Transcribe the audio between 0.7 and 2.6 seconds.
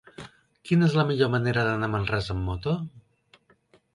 és la millor manera d'anar a Manresa amb